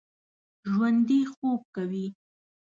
[0.71, 2.05] ژوندي خوب کوي